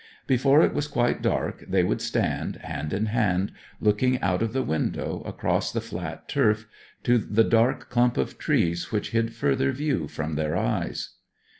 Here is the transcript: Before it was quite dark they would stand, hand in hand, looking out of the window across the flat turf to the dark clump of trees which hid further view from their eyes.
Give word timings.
Before 0.25 0.63
it 0.63 0.73
was 0.73 0.87
quite 0.87 1.21
dark 1.21 1.63
they 1.67 1.83
would 1.83 2.01
stand, 2.01 2.55
hand 2.55 2.91
in 2.91 3.05
hand, 3.05 3.51
looking 3.79 4.19
out 4.19 4.41
of 4.41 4.51
the 4.51 4.63
window 4.63 5.21
across 5.27 5.71
the 5.71 5.79
flat 5.79 6.27
turf 6.27 6.67
to 7.03 7.19
the 7.19 7.43
dark 7.43 7.91
clump 7.91 8.17
of 8.17 8.39
trees 8.39 8.91
which 8.91 9.11
hid 9.11 9.31
further 9.31 9.71
view 9.71 10.07
from 10.07 10.33
their 10.33 10.57
eyes. 10.57 11.11